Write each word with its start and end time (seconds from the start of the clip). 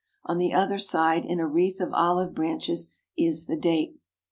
On 0.25 0.39
the 0.39 0.51
other 0.51 0.79
side 0.79 1.25
in 1.25 1.39
a 1.39 1.45
wreath 1.45 1.79
of 1.79 1.93
olive 1.93 2.33
branches 2.33 2.95
is 3.15 3.45
the 3.45 3.55
date. 3.55 3.99